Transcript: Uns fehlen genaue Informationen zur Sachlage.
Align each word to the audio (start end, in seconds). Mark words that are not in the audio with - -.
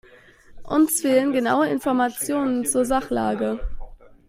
Uns 0.63 1.01
fehlen 1.01 1.31
genaue 1.31 1.67
Informationen 1.69 2.65
zur 2.65 2.85
Sachlage. 2.85 3.59